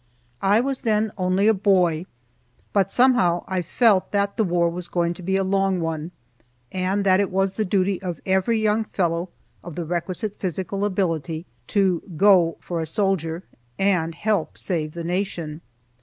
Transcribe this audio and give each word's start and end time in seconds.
I 0.41 0.61
was 0.61 0.79
then 0.81 1.11
only 1.15 1.47
a 1.47 1.53
boy, 1.53 2.07
but 2.73 2.89
somehow 2.89 3.43
I 3.47 3.61
felt 3.61 4.11
that 4.13 4.35
the 4.35 4.43
war 4.43 4.67
was 4.67 4.87
going 4.87 5.13
to 5.13 5.21
be 5.21 5.35
a 5.37 5.43
long 5.43 5.79
one, 5.79 6.09
and 6.71 7.03
that 7.03 7.19
it 7.19 7.29
was 7.29 7.53
the 7.53 7.65
duty 7.65 8.01
of 8.01 8.19
every 8.25 8.59
young 8.59 8.85
fellow 8.85 9.29
of 9.63 9.75
the 9.75 9.85
requisite 9.85 10.39
physical 10.39 10.85
ability 10.85 11.45
to 11.67 12.01
"go 12.17 12.57
for 12.61 12.81
a 12.81 12.87
soldier," 12.87 13.43
and 13.77 14.15
help 14.15 14.57
save 14.57 14.93
the 14.93 15.03
Nation. 15.03 15.61